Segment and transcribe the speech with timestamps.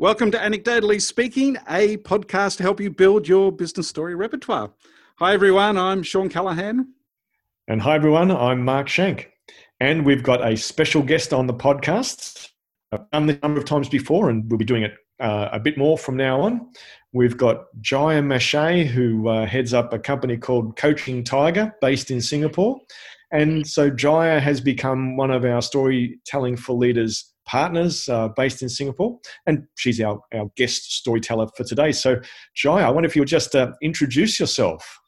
[0.00, 4.70] Welcome to Anecdotally Speaking, a podcast to help you build your business story repertoire.
[5.16, 5.76] Hi, everyone.
[5.76, 6.94] I'm Shawn Callahan.
[7.66, 8.30] And hi, everyone.
[8.30, 9.32] I'm Mark Schenk.
[9.80, 12.50] And we've got a special guest on the podcast.
[12.92, 15.58] I've done this a number of times before, and we'll be doing it uh, a
[15.58, 16.70] bit more from now on.
[17.12, 22.20] We've got Jaya Mache, who uh, heads up a company called Coaching Tiger based in
[22.20, 22.78] Singapore.
[23.32, 28.68] And so Jaya has become one of our storytelling for leaders partners uh, based in
[28.68, 31.90] Singapore, and she's our, our guest storyteller for today.
[31.90, 32.20] So,
[32.54, 35.00] Jaya, I wonder if you'll just uh, introduce yourself.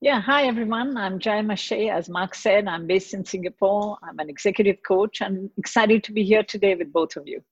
[0.00, 0.96] Yeah, hi everyone.
[0.96, 1.90] I'm Jaya Mache.
[1.92, 3.98] As Mark said, I'm based in Singapore.
[4.02, 7.42] I'm an executive coach and excited to be here today with both of you.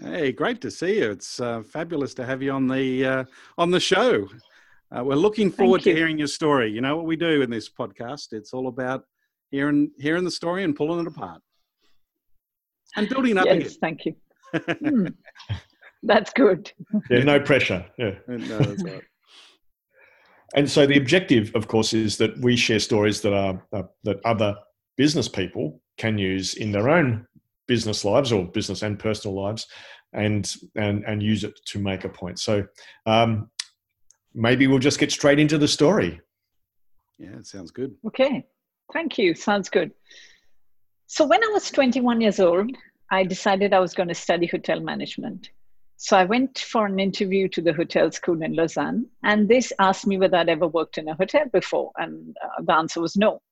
[0.00, 1.10] Hey, great to see you.
[1.10, 3.24] It's uh, fabulous to have you on the uh,
[3.58, 4.28] on the show.
[4.96, 6.70] Uh, we're looking forward to hearing your story.
[6.70, 8.32] You know what we do in this podcast?
[8.32, 9.04] It's all about
[9.50, 11.42] hearing hearing the story and pulling it apart
[12.96, 13.46] and building up.
[13.46, 13.70] Yes, again.
[13.80, 14.16] thank you.
[14.54, 15.14] mm,
[16.02, 16.72] that's good.
[17.10, 17.84] Yeah, no pressure.
[17.98, 18.12] Yeah.
[18.28, 19.02] No, right.
[20.54, 24.20] And so the objective, of course, is that we share stories that are uh, that
[24.24, 24.56] other
[24.96, 27.26] business people can use in their own
[27.68, 29.66] business lives or business and personal lives,
[30.12, 32.40] and and and use it to make a point.
[32.40, 32.66] So
[33.06, 33.48] um,
[34.34, 36.20] maybe we'll just get straight into the story.
[37.18, 37.94] Yeah, it sounds good.
[38.06, 38.44] Okay,
[38.92, 39.34] thank you.
[39.34, 39.92] Sounds good.
[41.12, 42.70] So when I was 21 years old,
[43.10, 45.50] I decided I was going to study hotel management.
[45.96, 50.06] So I went for an interview to the hotel school in Lausanne, and they asked
[50.06, 53.42] me whether I'd ever worked in a hotel before, and uh, the answer was no.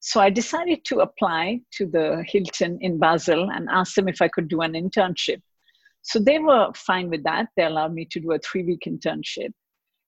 [0.00, 4.28] So I decided to apply to the Hilton in Basel and ask them if I
[4.28, 5.42] could do an internship.
[6.00, 7.48] So they were fine with that.
[7.58, 9.52] They allowed me to do a three week internship.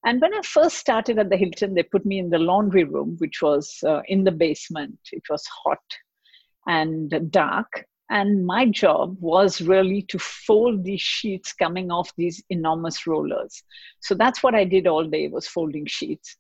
[0.07, 3.17] And when I first started at the Hilton, they put me in the laundry room,
[3.19, 4.99] which was uh, in the basement.
[5.13, 5.83] It was hot
[6.67, 7.87] and dark.
[8.11, 13.63] And my job was really to fold these sheets coming off these enormous rollers.
[14.01, 16.37] So that's what I did all day was folding sheets.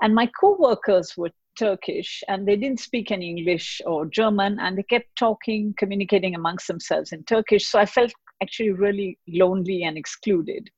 [0.00, 4.84] And my co-workers were Turkish and they didn't speak any English or German and they
[4.84, 7.66] kept talking, communicating amongst themselves in Turkish.
[7.66, 10.70] So I felt actually really lonely and excluded.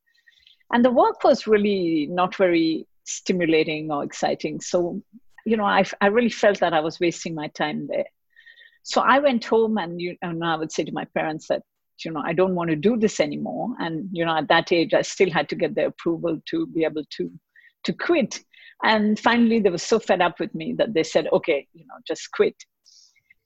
[0.73, 4.61] And the work was really not very stimulating or exciting.
[4.61, 5.03] So,
[5.45, 8.07] you know, I, I really felt that I was wasting my time there.
[8.83, 11.63] So I went home and, you and I would say to my parents that,
[12.05, 13.75] you know, I don't want to do this anymore.
[13.79, 16.85] And, you know, at that age, I still had to get their approval to be
[16.85, 17.31] able to,
[17.85, 18.41] to quit.
[18.83, 21.97] And finally, they were so fed up with me that they said, okay, you know,
[22.07, 22.57] just quit.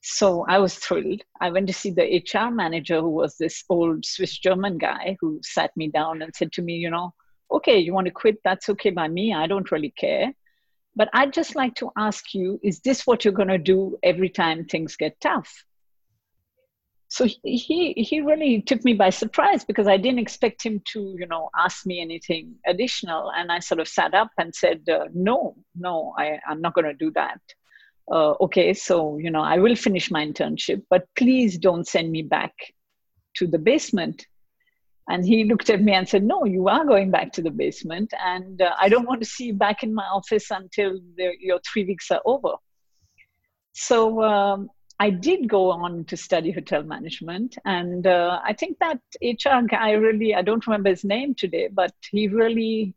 [0.02, 1.22] So I was thrilled.
[1.40, 5.40] I went to see the HR manager, who was this old Swiss German guy who
[5.42, 7.14] sat me down and said to me, you know,
[7.50, 8.36] okay, you want to quit?
[8.44, 9.32] That's okay by me.
[9.34, 10.32] I don't really care.
[10.96, 14.28] But I'd just like to ask you is this what you're going to do every
[14.28, 15.64] time things get tough?
[17.08, 21.26] So he, he really took me by surprise because I didn't expect him to, you
[21.28, 23.30] know, ask me anything additional.
[23.30, 26.86] And I sort of sat up and said, uh, no, no, I, I'm not going
[26.86, 27.40] to do that.
[28.10, 32.22] Uh, okay, so, you know, I will finish my internship, but please don't send me
[32.22, 32.52] back
[33.36, 34.26] to the basement
[35.08, 38.12] and he looked at me and said, No, you are going back to the basement,
[38.24, 41.60] and uh, I don't want to see you back in my office until the, your
[41.70, 42.54] three weeks are over.
[43.72, 44.70] So um,
[45.00, 47.58] I did go on to study hotel management.
[47.64, 51.68] And uh, I think that HR guy I really, I don't remember his name today,
[51.70, 52.94] but he really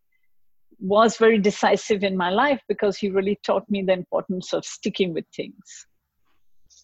[0.80, 5.14] was very decisive in my life because he really taught me the importance of sticking
[5.14, 5.88] with things.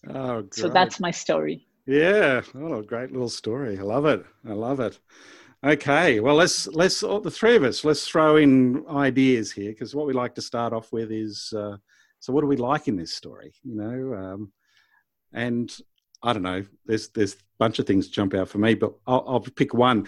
[0.08, 0.54] Oh, great.
[0.54, 1.66] So that's my story.
[1.86, 3.78] Yeah, oh, great little story.
[3.78, 4.24] I love it.
[4.48, 4.98] I love it.
[5.62, 10.06] Okay, well, let's let's the three of us let's throw in ideas here because what
[10.06, 11.76] we like to start off with is uh,
[12.20, 13.54] so what do we like in this story?
[13.62, 14.52] You know, um,
[15.32, 15.74] and
[16.22, 16.64] I don't know.
[16.86, 20.06] There's there's a bunch of things jump out for me, but I'll, I'll pick one.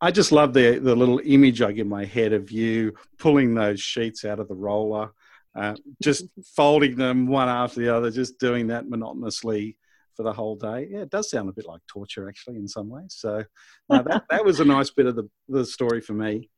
[0.00, 3.54] I just love the the little image I get in my head of you pulling
[3.54, 5.12] those sheets out of the roller,
[5.54, 9.78] uh, just folding them one after the other, just doing that monotonously
[10.16, 10.88] for the whole day.
[10.90, 13.14] Yeah, it does sound a bit like torture actually in some ways.
[13.16, 13.44] So
[13.90, 16.50] uh, that that was a nice bit of the the story for me.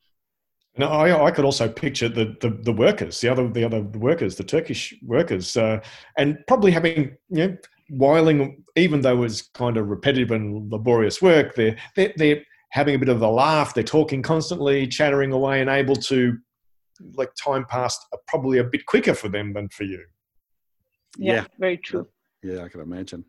[0.76, 4.36] No, I, I could also picture the, the, the workers, the other the other workers,
[4.36, 5.80] the Turkish workers, uh,
[6.16, 7.56] and probably having you know
[7.90, 12.98] whiling, even though it's kind of repetitive and laborious work, they're, they're they're having a
[12.98, 13.74] bit of a laugh.
[13.74, 16.38] They're talking constantly, chattering away, and able to
[17.14, 20.04] like time passed probably a bit quicker for them than for you.
[21.16, 21.44] Yeah, yeah.
[21.58, 22.06] very true.
[22.42, 23.24] Yeah, I can imagine.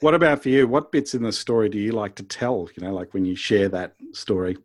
[0.00, 0.66] What about for you?
[0.66, 2.68] What bits in the story do you like to tell?
[2.74, 4.56] You know, like when you share that story.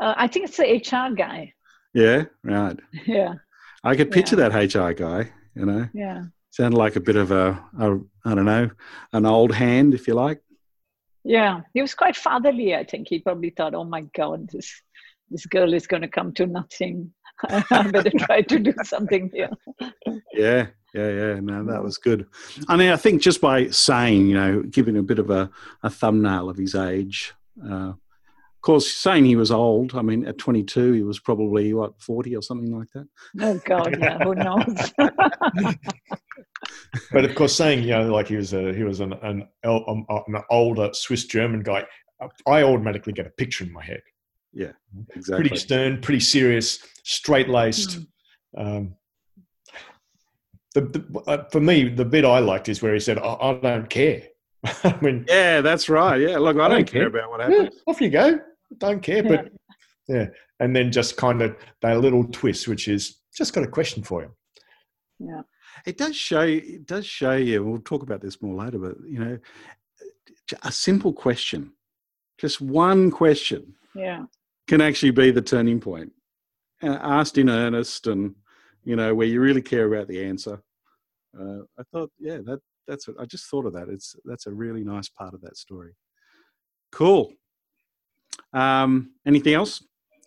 [0.00, 1.52] Uh, I think it's the HR guy.
[1.94, 2.78] Yeah, right.
[3.06, 3.34] Yeah.
[3.84, 4.48] I could picture yeah.
[4.48, 5.30] that HR guy.
[5.54, 5.88] You know.
[5.92, 6.24] Yeah.
[6.50, 8.70] Sounded like a bit of a, a I don't know,
[9.12, 10.42] an old hand, if you like.
[11.24, 12.74] Yeah, he was quite fatherly.
[12.74, 14.82] I think he probably thought, "Oh my God, this
[15.30, 17.12] this girl is going to come to nothing.
[17.48, 19.50] I better try to do something here."
[20.32, 21.40] Yeah, yeah, yeah.
[21.40, 22.26] No, that was good.
[22.68, 25.50] I mean, I think just by saying, you know, giving a bit of a,
[25.82, 27.34] a thumbnail of his age.
[27.62, 27.92] Uh,
[28.58, 29.94] of course, saying he was old.
[29.94, 33.06] I mean, at 22, he was probably what 40 or something like that.
[33.40, 34.92] Oh God, yeah, who knows?
[37.12, 40.04] but of course, saying you know, like he was a he was an an, um,
[40.08, 41.86] an older Swiss German guy,
[42.46, 44.02] I automatically get a picture in my head.
[44.52, 44.72] Yeah,
[45.14, 45.48] exactly.
[45.48, 48.00] Pretty stern, pretty serious, straight laced.
[48.00, 48.06] Mm.
[48.56, 48.94] Um,
[50.74, 53.54] the, the uh, for me, the bit I liked is where he said, "I, I
[53.54, 54.22] don't care."
[54.64, 56.20] I mean, yeah, that's right.
[56.20, 57.70] Yeah, look, I, I don't, don't, care about what happens.
[57.72, 58.40] Yeah, off you go.
[58.78, 59.28] Don't care, yeah.
[59.28, 59.52] but
[60.08, 60.26] yeah,
[60.60, 64.22] and then just kind of that little twist, which is just got a question for
[64.22, 64.30] you.
[65.18, 65.42] Yeah,
[65.86, 66.42] it does show.
[66.42, 67.64] It does show you.
[67.64, 69.38] We'll talk about this more later, but you know,
[70.62, 71.72] a simple question,
[72.38, 74.24] just one question, yeah,
[74.66, 76.12] can actually be the turning point.
[76.82, 78.34] Uh, asked in earnest, and
[78.88, 80.62] you know, where you really care about the answer.
[81.38, 83.06] Uh, I thought, yeah, that that's.
[83.06, 83.90] What I just thought of that.
[83.90, 85.92] It's that's a really nice part of that story.
[86.90, 87.30] Cool.
[88.54, 89.84] Um, anything else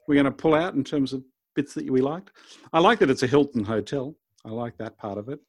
[0.08, 1.24] we're going to pull out in terms of
[1.56, 2.30] bits that we liked?
[2.72, 4.16] I like that it's a Hilton hotel.
[4.46, 5.40] I like that part of it.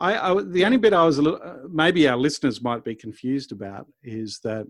[0.00, 2.96] I, I the only bit I was a little, uh, maybe our listeners might be
[2.96, 4.66] confused about is that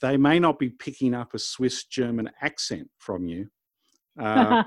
[0.00, 3.48] they may not be picking up a Swiss German accent from you.
[4.18, 4.62] Uh,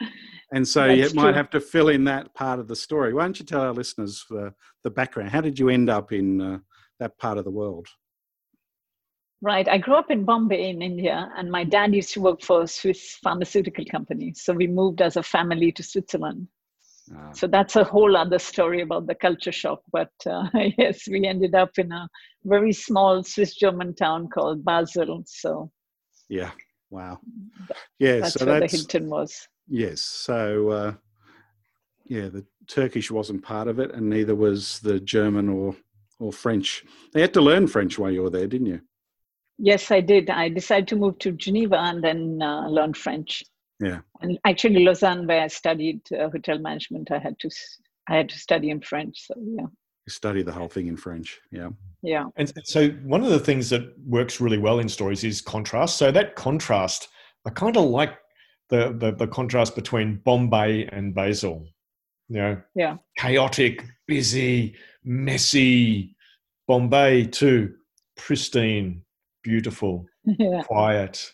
[0.54, 1.32] and so you might true.
[1.32, 3.12] have to fill in that part of the story.
[3.12, 4.54] Why don't you tell our listeners the,
[4.84, 5.30] the background?
[5.30, 6.58] How did you end up in uh,
[7.00, 7.88] that part of the world?
[9.42, 9.68] Right.
[9.68, 12.68] I grew up in Bombay in India, and my dad used to work for a
[12.68, 14.32] Swiss pharmaceutical company.
[14.36, 16.46] So we moved as a family to Switzerland.
[17.12, 17.32] Ah.
[17.32, 19.82] So that's a whole other story about the culture shock.
[19.92, 20.44] But uh,
[20.78, 22.08] yes, we ended up in a
[22.44, 25.24] very small Swiss German town called Basel.
[25.26, 25.72] So
[26.28, 26.52] yeah,
[26.90, 27.18] wow.
[27.98, 29.48] Yeah, that's so where that's, the Hilton was.
[29.68, 30.00] Yes.
[30.00, 30.92] So uh,
[32.04, 35.76] yeah, the Turkish wasn't part of it, and neither was the German or
[36.20, 36.84] or French.
[37.12, 38.80] They had to learn French while you were there, didn't you?
[39.58, 40.30] Yes, I did.
[40.30, 43.42] I decided to move to Geneva and then uh, learn French.
[43.80, 44.00] Yeah.
[44.20, 47.50] And actually, Lausanne, where I studied uh, hotel management, I had to
[48.08, 49.26] I had to study in French.
[49.26, 49.66] So yeah.
[50.06, 51.40] You study the whole thing in French.
[51.50, 51.70] Yeah.
[52.02, 52.26] Yeah.
[52.36, 55.96] And so one of the things that works really well in stories is contrast.
[55.96, 57.08] So that contrast,
[57.46, 58.18] I kind of like
[58.70, 61.66] the, the the contrast between Bombay and Basel.
[62.28, 66.16] You know, yeah, chaotic, busy, messy.
[66.66, 67.74] Bombay too,
[68.16, 69.02] pristine,
[69.42, 70.62] beautiful, yeah.
[70.62, 71.30] quiet.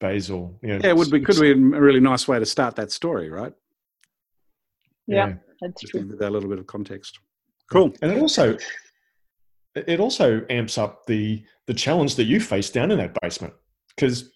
[0.00, 0.58] Basel.
[0.62, 2.90] You know, yeah, it would be could be a really nice way to start that
[2.90, 3.52] story, right?
[5.06, 5.34] Yeah, yeah.
[5.60, 6.06] that's Just true.
[6.06, 7.20] With that little bit of context.
[7.70, 7.94] Cool.
[8.02, 8.56] And it also
[9.74, 13.54] it also amps up the the challenge that you face down in that basement
[13.94, 14.30] because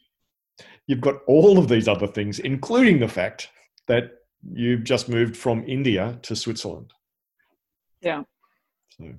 [0.89, 3.51] you've got all of these other things, including the fact
[3.87, 4.11] that
[4.53, 6.93] you've just moved from India to Switzerland.
[8.01, 8.23] Yeah.
[8.99, 9.13] So.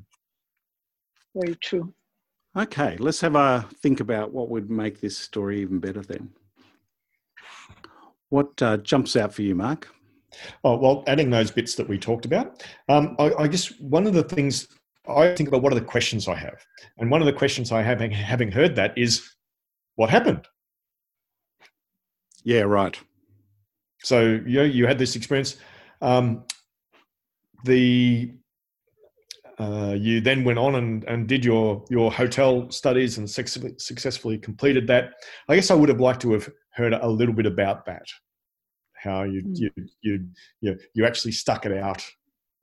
[1.35, 1.93] Very true.
[2.57, 6.29] Okay, let's have a think about what would make this story even better then.
[8.29, 9.87] What uh, jumps out for you, Mark?
[10.63, 14.13] Oh, well, adding those bits that we talked about, um, I, I, guess one of
[14.13, 14.67] the things
[15.07, 16.63] I think about what are the questions I have?
[16.97, 19.27] And one of the questions I have, having heard that, is
[19.95, 20.47] what happened?
[22.43, 22.97] Yeah, right.
[24.03, 25.57] So you know, you had this experience.
[26.01, 26.45] Um,
[27.65, 28.33] the
[29.59, 34.37] uh, you then went on and, and did your your hotel studies and successfully, successfully
[34.37, 35.11] completed that.
[35.49, 38.05] I guess I would have liked to have heard a little bit about that,
[38.95, 39.59] how you mm.
[39.59, 40.27] you, you
[40.61, 42.05] you you actually stuck it out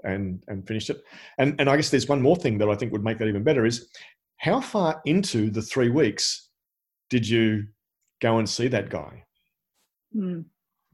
[0.05, 1.03] and and finished it.
[1.37, 3.45] And and I guess there's one more thing that I think would make that even
[3.45, 3.91] better is
[4.39, 6.49] how far into the three weeks
[7.11, 7.67] did you
[8.23, 9.26] go and see that guy?
[10.15, 10.45] Mm.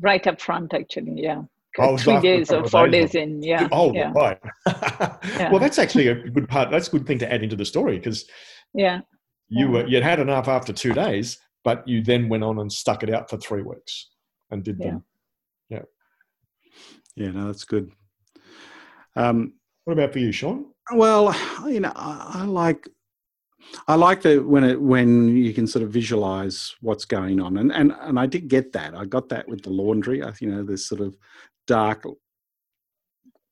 [0.00, 1.42] Right up front, actually, yeah.
[1.78, 3.69] Oh, three days or four days, days in, yeah.
[3.73, 4.12] Oh, yeah.
[4.14, 4.38] right.
[4.66, 5.50] yeah.
[5.50, 6.71] Well, that's actually a good part.
[6.71, 8.26] That's a good thing to add into the story because
[8.75, 9.00] yeah,
[9.49, 13.02] you were you'd had enough after two days, but you then went on and stuck
[13.02, 14.11] it out for three weeks
[14.50, 14.97] and did them.
[14.97, 15.02] Yeah.
[17.16, 17.90] Yeah, no, that's good.
[19.16, 19.54] Um,
[19.85, 20.66] what about for you, Shawn?
[20.92, 21.35] Well,
[21.66, 22.88] you know, I, I like
[23.88, 27.73] I like that when it when you can sort of visualize what's going on, and
[27.73, 28.95] and and I did get that.
[28.95, 30.23] I got that with the laundry.
[30.23, 31.16] I, you know, this sort of
[31.66, 32.04] dark,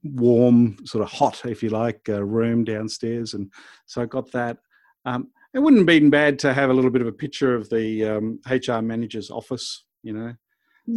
[0.03, 3.51] warm, sort of hot, if you like, uh, room downstairs, and
[3.87, 4.59] so I got that.
[5.05, 7.69] Um, it wouldn't have been bad to have a little bit of a picture of
[7.71, 9.85] the um, HR manager's office.
[10.03, 10.35] You know.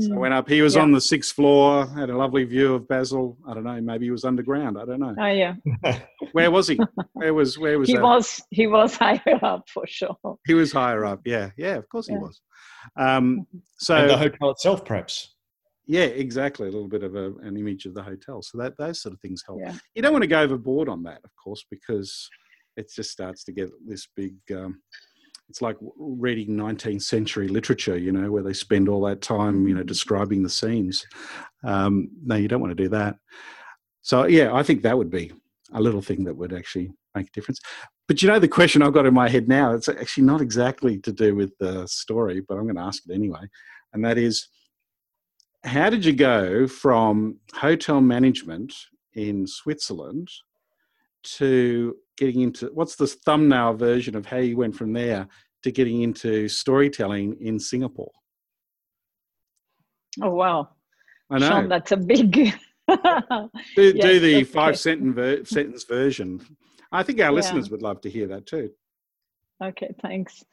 [0.01, 0.47] So I went up.
[0.47, 0.81] He was yeah.
[0.81, 3.37] on the sixth floor, had a lovely view of Basel.
[3.47, 4.77] I don't know, maybe he was underground.
[4.77, 5.15] I don't know.
[5.19, 5.55] Oh yeah.
[6.31, 6.79] Where was he?
[7.13, 8.03] Where was where was he that?
[8.03, 10.17] was he was higher up for sure.
[10.45, 11.21] He was higher up.
[11.25, 11.75] Yeah, yeah.
[11.75, 12.41] Of course he was.
[12.97, 13.45] Um,
[13.77, 15.35] so and the hotel itself, perhaps.
[15.85, 16.67] Yeah, exactly.
[16.67, 18.41] A little bit of a, an image of the hotel.
[18.41, 19.59] So that those sort of things help.
[19.61, 19.75] Yeah.
[19.95, 22.29] You don't want to go overboard on that, of course, because
[22.77, 24.35] it just starts to get this big.
[24.55, 24.81] Um,
[25.53, 29.75] it's like reading 19th century literature, you know, where they spend all that time, you
[29.75, 31.05] know, describing the scenes.
[31.63, 33.17] Um, no, you don't want to do that.
[34.01, 35.31] So yeah, I think that would be
[35.71, 37.59] a little thing that would actually make a difference.
[38.07, 40.97] But you know, the question I've got in my head now, it's actually not exactly
[41.01, 43.47] to do with the story, but I'm going to ask it anyway,
[43.93, 44.47] and that is
[45.63, 48.73] how did you go from hotel management
[49.13, 50.29] in Switzerland
[51.23, 55.27] to getting into what's this thumbnail version of how you went from there
[55.63, 58.11] to getting into storytelling in Singapore?
[60.21, 60.69] Oh wow,
[61.29, 61.49] I know.
[61.49, 62.31] Shawn, that's a big.
[63.75, 66.39] do, do the five sentence, ver- sentence version.
[66.91, 67.31] I think our Yeah.
[67.31, 68.69] listeners would love to hear that too.
[69.63, 70.43] Okay, thanks.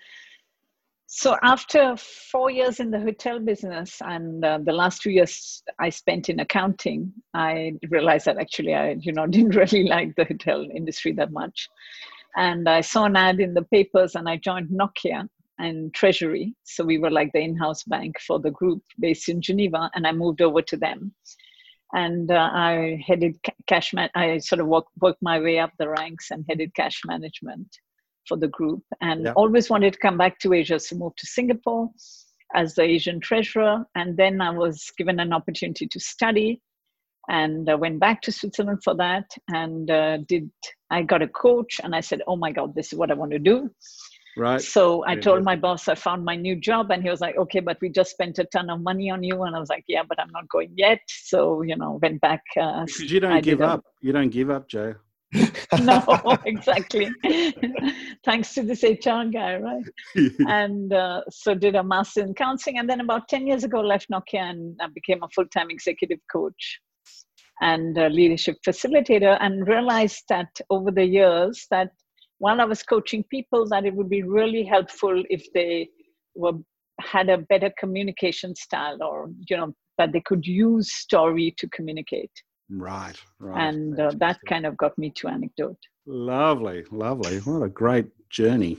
[1.12, 5.90] So after four years in the hotel business and uh, the last two years I
[5.90, 10.64] spent in accounting, I realized that actually I, you know, didn't really like the hotel
[10.73, 11.69] industry that much.
[12.37, 16.55] And I saw an ad in the papers and I joined Nokia and Treasury.
[16.62, 20.12] So we were like the in-house bank for the group based in Geneva and I
[20.12, 21.12] moved over to them.
[21.93, 23.35] And uh, I headed
[23.67, 27.00] cash, man- I sort of work, worked my way up the ranks and headed cash
[27.05, 27.67] management
[28.28, 29.34] for the group and Yep.
[29.36, 30.78] always wanted to come back to Asia.
[30.78, 31.90] So moved to Singapore
[32.54, 33.84] as the Asian treasurer.
[33.94, 36.60] And then I was given an opportunity to study
[37.28, 40.50] and I went back to Switzerland for that and uh, did,
[40.90, 43.32] I got a coach and I said, oh my God, this is what I want
[43.32, 43.70] to do.
[44.36, 44.60] Right.
[44.60, 47.36] So I Very told my boss I found my new job, and he was like,
[47.36, 49.84] "Okay, but we just spent a ton of money on you." And I was like,
[49.88, 52.42] "Yeah, but I'm not going yet." So you know, went back.
[52.58, 53.84] Uh, Because you don't I give did a- up.
[54.00, 54.94] You don't give up, Joe.
[55.82, 56.02] no,
[56.44, 57.08] exactly.
[58.25, 59.84] Thanks to this HR guy, right?
[60.49, 64.10] and uh, so did a master in counseling, and then about ten years ago left
[64.10, 66.80] Nokia and I became a full-time executive coach
[67.60, 71.90] and a leadership facilitator, and realized that over the years that
[72.38, 75.90] while I was coaching people, that it would be really helpful if they
[76.34, 76.54] were
[77.00, 82.32] had a better communication style, or you know that they could use story to communicate,
[82.70, 83.14] right.
[83.38, 83.68] Right.
[83.68, 85.78] and uh, that kind of got me to anecdote.
[86.06, 87.38] Lovely, lovely.
[87.40, 88.78] What a great journey.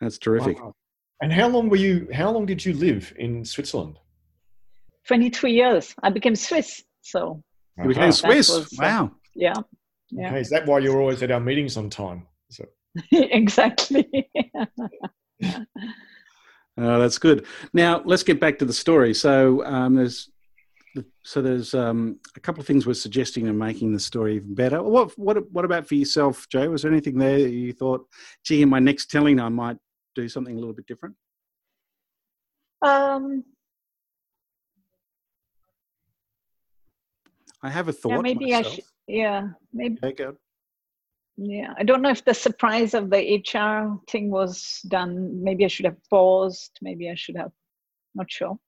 [0.00, 0.60] That's terrific.
[0.60, 0.74] Wow.
[1.20, 2.08] And how long were you?
[2.12, 3.98] How long did you live in Switzerland?
[5.08, 5.94] 23 years.
[6.02, 6.82] I became Swiss.
[7.00, 7.42] So,
[7.78, 8.10] You became Aha.
[8.10, 8.48] Swiss.
[8.50, 9.10] was, uh, wow.
[9.34, 9.54] yeah.
[10.10, 12.26] Yeah, Okay, is that why you're always at our meetings on time?
[12.50, 12.64] So,
[13.12, 14.06] exactly.
[16.78, 17.44] Uh, that's good.
[17.72, 19.12] Now let's get back to the story.
[19.12, 20.30] So um, there's
[21.24, 24.82] so there's um, a couple of things we're suggesting and making the story even better.
[24.82, 26.70] What what what about for yourself, Joe?
[26.70, 28.06] Was there anything there that you thought,
[28.44, 29.76] gee, in my next telling, I might
[30.14, 31.14] do something a little bit different?
[32.82, 33.44] um,
[37.62, 38.12] I have a thought.
[38.12, 38.84] yeah, maybe I should.
[39.06, 39.98] Yeah, maybe.
[40.02, 40.36] Okay, go.
[41.36, 45.42] Yeah, I don't know if the surprise of the HR thing was done.
[45.42, 46.78] Maybe I should have paused.
[46.82, 47.52] Maybe I should have.
[48.14, 48.58] Not sure.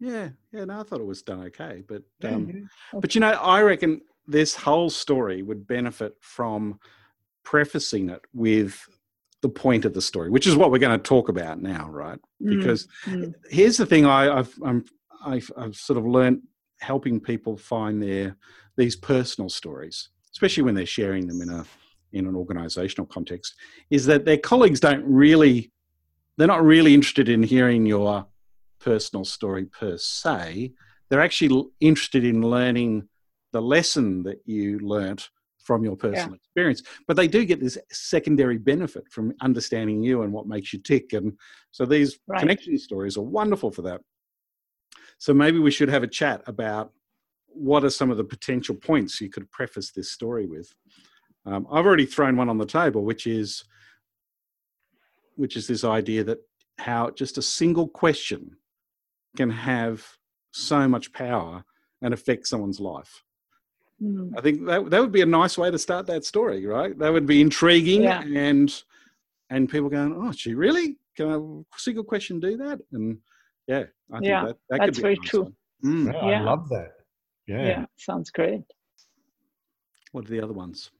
[0.00, 0.64] Yeah, yeah.
[0.64, 3.00] No, I thought it was done okay, but yeah, um, yeah.
[3.00, 6.78] But you know, I reckon this whole story would benefit from
[7.44, 8.80] prefacing it with
[9.42, 12.18] the point of the story, which is what we're going to talk about now, right?
[12.42, 14.84] Mm, Because mm, here's the thing: I, I've I'm,
[15.24, 16.42] I've I've sort of learned
[16.80, 18.36] helping people find their
[18.76, 21.64] these personal stories, especially when they're sharing them in a
[22.12, 23.54] in an organizational context,
[23.90, 25.70] is that their colleagues don't really
[26.36, 28.26] they're not really interested in hearing your
[28.80, 30.72] personal story per se.
[31.08, 33.08] They're actually interested in learning
[33.52, 36.82] the lesson that you learnt from your personal experience.
[37.06, 41.12] But they do get this secondary benefit from understanding you and what makes you tick.
[41.12, 41.38] And
[41.70, 42.40] so these Right.
[42.40, 44.00] connection stories are wonderful for that.
[45.18, 46.92] So maybe we should have a chat about
[47.46, 50.72] what are some of the potential points you could preface this story with.
[51.44, 53.64] Um, I've already thrown one on the table, which is
[55.36, 56.38] which is this idea that
[56.78, 58.56] how just a single question
[59.36, 60.06] can have
[60.52, 61.64] so much power
[62.02, 63.22] and affect someone's life.
[64.02, 64.32] mm.
[64.36, 66.98] I think that that would be a nice way to start that story, right?
[66.98, 68.22] That would be intriguing Yeah.
[68.22, 68.82] and
[69.50, 70.96] and people going, "Oh, she really?
[71.16, 73.18] Can a single question do that?" And
[73.66, 75.54] yeah, I think Yeah, that, that that's could be a very nice true.
[75.84, 76.12] Mm.
[76.12, 76.92] Yeah, I love that.
[77.46, 77.66] Yeah.
[77.66, 77.86] Yeah.
[77.96, 78.62] sounds great.
[80.12, 80.90] What are the other ones?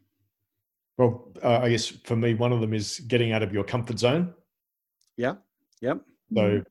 [0.98, 3.98] Well, uh, I guess for me, one of them is getting out of your comfort
[3.98, 4.34] zone.
[5.16, 5.36] Yeah,
[5.80, 6.02] yep,
[6.34, 6.64] So Mm,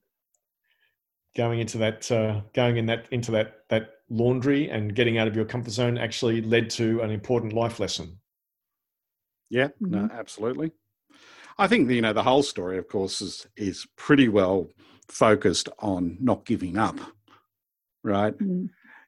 [1.36, 5.36] going into that, uh, going in that into that that laundry and getting out of
[5.36, 8.20] your comfort zone actually led to an important life lesson.
[9.50, 9.92] Yeah, mm-hmm.
[9.92, 10.72] no, absolutely.
[11.58, 14.70] I think you know the whole story, of course, is is pretty well
[15.08, 17.00] focused on not giving up,
[18.04, 18.34] right?
[18.34, 18.66] Mm-hmm.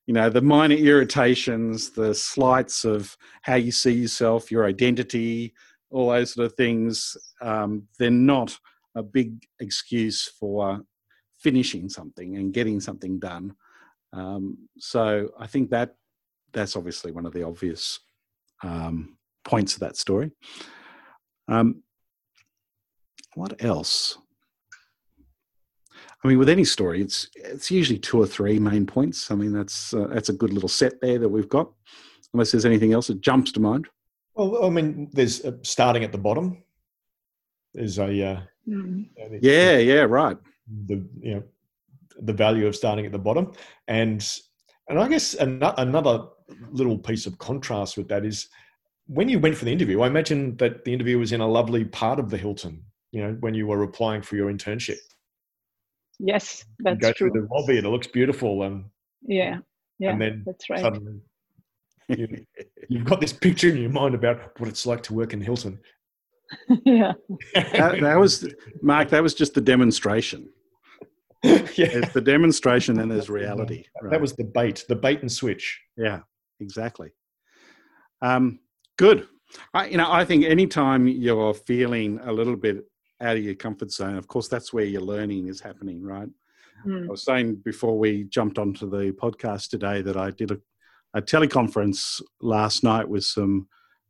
[0.08, 5.54] You know, the minor irritations, the slights of how you see yourself, your identity,
[5.90, 8.58] all those sort of things, um, they're not
[8.96, 10.82] a big excuse for
[11.42, 13.56] finishing something and getting something done.
[14.14, 15.96] Um, so I think that
[16.54, 18.00] that's obviously one of the obvious
[18.64, 20.32] um, points of that story.
[21.48, 21.84] Um,
[23.36, 24.18] what else?
[26.24, 29.32] I mean, with any story, it's it's usually two or three main points.
[29.32, 31.72] I mean, that's uh, that's a good little set there that we've got.
[32.34, 33.88] Unless there's anything else that jumps to mind.
[34.36, 36.64] Well, I mean, there's uh, starting at the bottom.
[37.74, 39.08] There's a uh, mm.
[39.42, 40.38] yeah, yeah, right.
[40.86, 41.44] The you know
[42.22, 43.52] the value of starting at the bottom,
[43.88, 44.28] and
[44.90, 46.28] and I guess another
[46.70, 48.50] little piece of contrast with that is
[49.08, 50.02] when you went for the interview.
[50.02, 53.38] I imagine that the interview was in a lovely part of the Hilton you know,
[53.42, 54.98] when you were applying for your internship.
[56.20, 57.30] Yes, that's you go true.
[57.30, 58.64] through the lobby and it looks beautiful.
[58.64, 58.86] And
[59.22, 59.58] yeah,
[60.00, 60.80] yeah, and then that's right.
[60.80, 61.20] Suddenly
[62.08, 62.46] you,
[62.90, 65.80] you've got this picture in your mind about what it's like to work in Hilton.
[66.86, 67.14] yeah,
[67.54, 68.48] that, that, was
[68.82, 69.10] Mark.
[69.10, 70.50] That was just the demonstration.
[71.44, 73.86] yeah, it's the demonstration, and there's reality.
[74.02, 74.12] Right?
[74.12, 75.82] That was the bait, the bait and switch.
[75.98, 76.20] Yeah,
[76.60, 77.10] exactly.
[78.22, 78.60] Um,
[78.98, 79.28] good.
[79.74, 82.86] I, you know, I think anytime you're feeling a little bit
[83.20, 86.30] out of your comfort zone, of course, that's where your learning is happening, right?
[86.86, 87.08] Mm.
[87.08, 90.58] I was saying before we jumped onto the podcast today that I did a,
[91.14, 93.68] a teleconference last night with some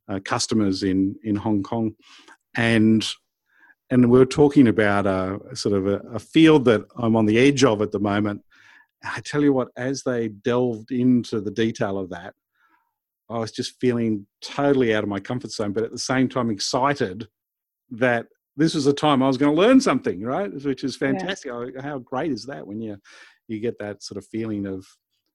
[0.09, 1.95] uh, customers in in Hong Kong,
[2.55, 3.07] and
[3.91, 7.37] and we are talking about a sort of a, a field that I'm on the
[7.37, 8.41] edge of at the moment.
[9.03, 12.33] I tell you what, as they delved into the detail of that,
[13.29, 16.49] I was just feeling totally out of my comfort zone, but at the same time
[16.49, 17.27] excited
[17.91, 20.51] that this was a time I was going to learn something, right?
[20.63, 21.51] Which is fantastic.
[21.51, 21.81] Yeah.
[21.81, 22.97] How great is that when you
[23.47, 24.85] you get that sort of feeling of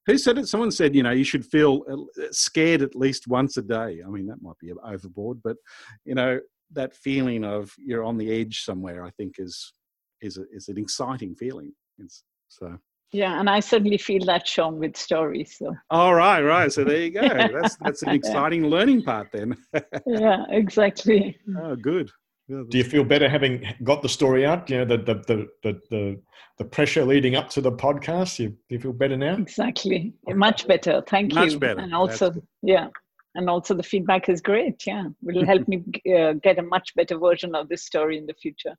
[0.06, 0.46] who said it?
[0.46, 1.82] Someone said, you know, you should feel
[2.30, 4.02] scared at least once a day.
[4.06, 5.56] I mean, that might be overboard, but
[6.04, 6.38] you know,
[6.72, 9.72] that feeling of you're on the edge somewhere, I think is
[10.20, 11.72] is a, is an exciting feeling.
[11.98, 12.78] It's, so
[13.12, 15.56] yeah, and I certainly feel that Shawn with stories.
[15.58, 15.74] So.
[15.90, 16.72] All right, right.
[16.72, 17.20] So there you go.
[17.28, 18.70] That's that's an exciting yeah.
[18.70, 19.56] learning part then.
[20.06, 21.38] yeah, exactly.
[21.58, 22.10] Oh, good.
[22.48, 24.70] Do you feel better having got the story out?
[24.70, 26.22] You know, the the the the the,
[26.58, 28.38] the pressure leading up to the podcast.
[28.38, 29.36] You, you feel better now?
[29.36, 30.14] Exactly.
[30.28, 31.02] Much better.
[31.08, 31.58] Thank Much you.
[31.58, 31.80] better.
[31.80, 32.88] And also, yeah,
[33.36, 34.86] and also the feedback is great.
[34.86, 35.84] Yeah, will help me
[36.16, 38.74] uh, get a much better version of this story in the future.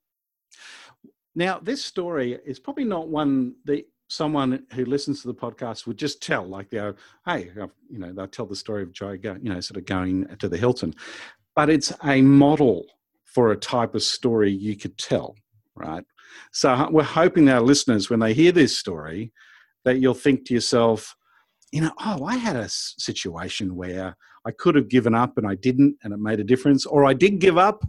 [1.35, 5.97] Now, this story is probably not one that someone who listens to the podcast would
[5.97, 7.51] just tell, like they go, "Hey,
[7.89, 10.49] you know," they'll tell the story of Joe, go, you know, sort of going to
[10.49, 10.93] the Hilton,
[11.55, 12.85] but it's a model
[13.25, 15.35] for a type of story you could tell,
[15.75, 16.03] right?
[16.51, 19.31] So we're hoping our listeners, when they hear this story,
[19.85, 21.15] that you'll think to yourself,
[21.71, 24.15] you know, oh, I had a situation where
[24.47, 27.13] I could have given up and I didn't, and it made a difference, or I
[27.13, 27.83] did give up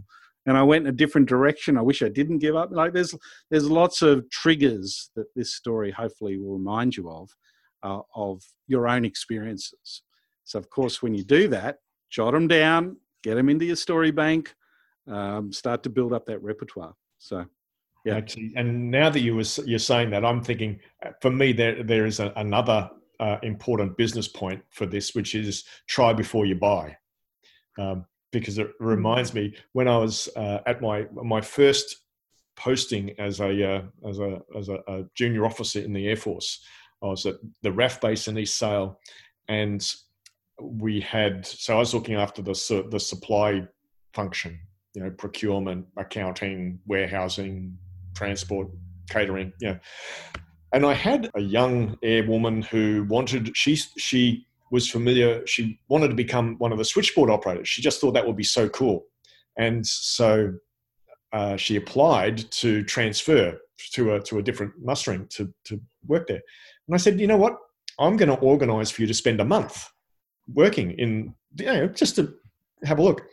[0.45, 1.77] and I went in a different direction.
[1.77, 2.69] I wish I didn't give up.
[2.71, 3.15] Like there's
[3.49, 7.29] there's lots of triggers that this story hopefully will remind you of
[7.83, 10.03] uh, of your own experiences.
[10.43, 11.77] So of course, when you do that,
[12.09, 14.53] jot them down, get them into your story bank,
[15.07, 16.93] um, start to build up that repertoire.
[17.17, 17.45] So.
[18.05, 18.15] Yeah.
[18.15, 21.83] Actually, and now that you was you're saying that, I'm thinking uh, for me there
[21.83, 26.55] there is a, another uh, important business point for this, which is try before you
[26.55, 26.97] buy.
[27.77, 32.03] Um, because it reminds me when I was uh, at my my first
[32.55, 36.63] posting as a uh, as a as a, a, junior officer in the Air Force.
[37.01, 38.99] I was at the RAF base in East Sale,
[39.47, 39.81] and
[40.61, 43.65] we had so I was looking after the the supply
[44.13, 44.59] function,
[44.93, 47.77] you know, procurement, accounting, warehousing,
[48.15, 48.67] transport,
[49.09, 49.77] catering, yeah.
[50.73, 55.45] And I had a young airwoman who wanted she she was familiar.
[55.47, 57.67] She wanted to become one of the switchboard operators.
[57.67, 59.05] She just thought that would be so cool.
[59.57, 60.53] And so
[61.33, 63.59] uh, she applied to transfer
[63.91, 66.41] to a, to a different mustering to, to work there.
[66.87, 67.57] And I said, you know what?
[67.99, 69.87] I'm going to organize for you to spend a month
[70.53, 72.33] working in, you know, just to
[72.83, 73.23] have a look.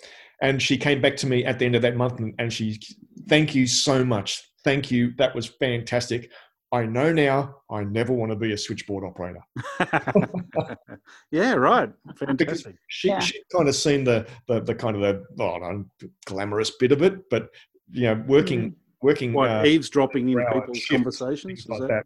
[0.42, 2.80] And she came back to me at the end of that month and, and she,
[3.28, 4.42] thank you so much.
[4.64, 5.14] Thank you.
[5.16, 6.30] That was fantastic.
[6.72, 9.40] I know now I never want to be a switchboard operator.
[11.30, 11.90] yeah, right.
[12.16, 12.76] Fantastic.
[12.88, 13.20] she yeah.
[13.20, 15.84] she kind of seen the, the the kind of the oh, no,
[16.26, 17.50] glamorous bit of it, but
[17.90, 18.74] you know, working mm.
[19.00, 21.88] working what, uh, eavesdropping in people's conversations, like that.
[21.88, 22.04] that.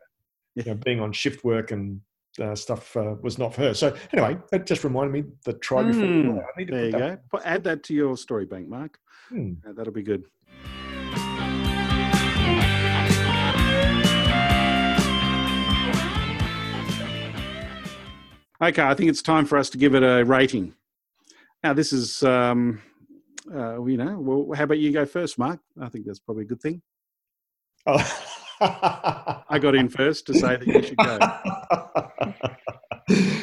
[0.54, 0.64] Yeah.
[0.64, 2.00] You know, being on shift work and
[2.38, 3.74] uh, stuff uh, was not for her.
[3.74, 6.02] So anyway, that just reminded me the try before.
[6.02, 7.08] Mm, I need to There you put go.
[7.38, 8.98] that- add that to your story bank, Mark.
[9.32, 10.24] Uh, that'll be good.
[18.62, 20.74] Okay, I think it's time for us to give it a rating.
[21.62, 22.82] Now, this is, um,
[23.54, 25.60] uh, you know, well, how about you go first, Mark?
[25.80, 26.82] I think that's probably a good thing.
[27.86, 28.26] Oh.
[28.60, 31.18] I got in first to say that you should go.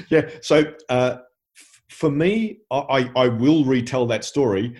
[0.10, 0.30] yeah.
[0.42, 1.18] So uh,
[1.56, 4.76] f- for me, I, I will retell that story,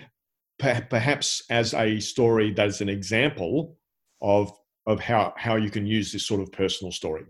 [0.60, 3.76] per- perhaps as a story that is an example
[4.22, 4.52] of
[4.86, 7.24] of how how you can use this sort of personal story.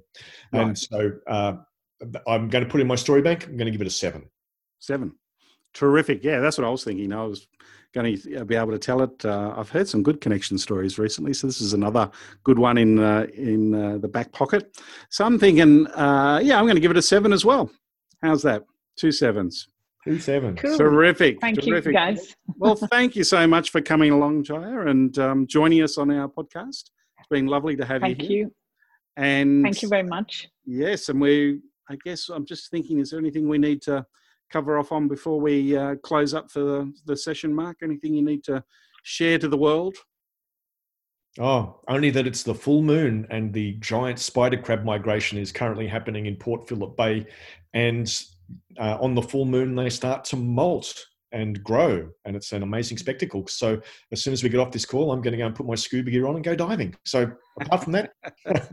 [0.53, 0.67] Right.
[0.67, 1.55] And so uh,
[2.27, 3.47] I'm going to put in my story bank.
[3.47, 4.29] I'm going to give it a seven.
[4.79, 5.15] Seven.
[5.75, 6.25] Terrific.
[6.25, 7.13] Yeah, that's what I was thinking.
[7.13, 7.47] I was
[7.95, 9.25] going to be able to tell it.
[9.25, 12.11] Uh, I've heard some good connection stories recently, so this is another
[12.45, 14.79] good one in uh, in uh, the back pocket.
[15.11, 17.71] So I'm thinking, uh, yeah, I'm going to give it a seven as well.
[18.23, 18.65] How's that?
[18.97, 19.69] Two sevens.
[20.05, 20.59] Two sevens.
[20.61, 20.77] Cool.
[20.77, 21.41] Terrific.
[21.41, 21.87] Thank terrific.
[21.87, 22.35] you, guys.
[22.57, 26.29] well, thank you so much for coming along, Jaya, and um, joining us on our
[26.29, 26.91] podcast.
[27.19, 28.39] It's been lovely to have Thank you here.
[28.39, 28.55] you.
[29.17, 30.49] And Thank you very much.
[30.65, 34.05] Yes, and we, I guess I'm just thinking, is there anything we need to
[34.51, 37.79] cover off on before we uh, close up for the, the session, Mark?
[37.83, 38.63] Anything you need to
[39.03, 39.97] share to the world?
[41.39, 45.87] Oh, only that it's the full moon and the giant spider crab migration is currently
[45.87, 47.27] happening in Port Phillip Bay.
[47.75, 48.13] And
[48.79, 52.09] uh, on the full moon, they start to molt and grow.
[52.25, 53.47] And it's an amazing spectacle.
[53.47, 55.67] So as soon as we get off this call, I'm going to go and put
[55.67, 56.95] my scuba gear on and go diving.
[57.05, 58.13] So apart from that,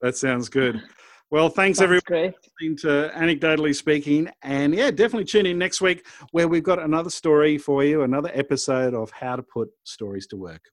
[0.00, 0.80] That sounds good.
[1.28, 2.34] Well, thanks everyone great.
[2.34, 4.28] for listening to Anecdotally Speaking.
[4.42, 8.30] And yeah, definitely tune in next week where we've got another story for you, another
[8.32, 10.70] episode of how to put stories to work.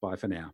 [0.00, 0.52] Bye for now.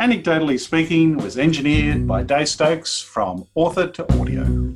[0.00, 4.74] Anecdotally Speaking was engineered by Dave Stokes from Author to Audio.